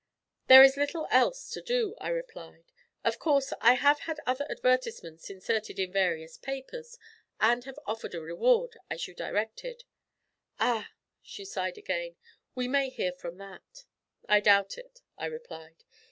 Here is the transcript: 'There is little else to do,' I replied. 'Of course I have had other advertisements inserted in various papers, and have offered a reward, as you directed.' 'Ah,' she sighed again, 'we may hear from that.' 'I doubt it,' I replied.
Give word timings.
'There 0.47 0.63
is 0.63 0.77
little 0.77 1.07
else 1.11 1.47
to 1.51 1.61
do,' 1.61 1.93
I 2.01 2.07
replied. 2.09 2.71
'Of 3.05 3.19
course 3.19 3.53
I 3.61 3.73
have 3.75 3.99
had 3.99 4.19
other 4.25 4.47
advertisements 4.49 5.29
inserted 5.29 5.77
in 5.77 5.91
various 5.91 6.37
papers, 6.37 6.97
and 7.39 7.63
have 7.65 7.77
offered 7.85 8.15
a 8.15 8.19
reward, 8.19 8.77
as 8.89 9.07
you 9.07 9.13
directed.' 9.13 9.83
'Ah,' 10.59 10.91
she 11.21 11.45
sighed 11.45 11.77
again, 11.77 12.15
'we 12.55 12.67
may 12.67 12.89
hear 12.89 13.11
from 13.11 13.37
that.' 13.37 13.85
'I 14.27 14.39
doubt 14.39 14.75
it,' 14.79 15.03
I 15.19 15.27
replied. 15.27 15.83